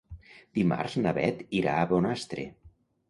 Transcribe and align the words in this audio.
Dimarts 0.59 0.95
na 1.03 1.13
Beth 1.19 1.43
irà 1.59 1.77
a 1.81 1.85
Bonastre. 1.93 2.47